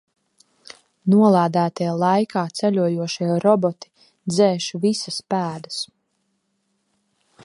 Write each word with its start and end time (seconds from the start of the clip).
Nolādētie 1.13 1.89
laikā 2.03 2.43
ceļojošie 2.61 3.29
roboti 3.45 3.93
dzēš 4.35 4.71
visas 4.87 5.23
pēdas. 5.35 5.79